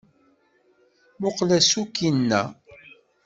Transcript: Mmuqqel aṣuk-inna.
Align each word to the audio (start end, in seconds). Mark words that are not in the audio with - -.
Mmuqqel 1.17 1.49
aṣuk-inna. 1.57 2.41